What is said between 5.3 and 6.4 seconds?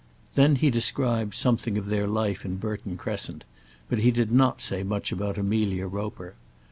Amelia Roper.